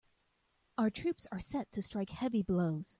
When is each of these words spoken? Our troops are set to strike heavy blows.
Our 0.79 0.89
troops 0.89 1.27
are 1.31 1.39
set 1.39 1.71
to 1.73 1.83
strike 1.83 2.09
heavy 2.09 2.41
blows. 2.41 2.89